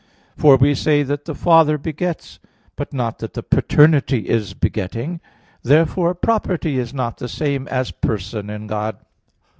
For 0.35 0.55
we 0.55 0.73
say 0.73 1.03
that 1.03 1.25
the 1.25 1.35
Father 1.35 1.77
begets; 1.77 2.39
but 2.75 2.91
not 2.91 3.19
that 3.19 3.33
the 3.35 3.43
paternity 3.43 4.27
is 4.27 4.55
begetting. 4.55 5.21
Therefore 5.61 6.15
property 6.15 6.79
is 6.79 6.91
not 6.91 7.17
the 7.17 7.29
same 7.29 7.67
as 7.67 7.91
person 7.91 8.49
in 8.49 8.65
God. 8.65 8.97